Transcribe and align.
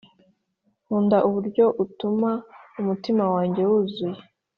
nkunda 0.83 1.17
uburyo 1.27 1.65
utuma 1.83 2.31
umutima 2.79 3.23
wanjye 3.33 3.61
wuzuye 3.69 4.19